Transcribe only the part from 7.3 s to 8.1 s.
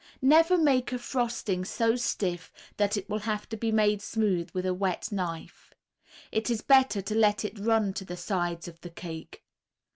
it run to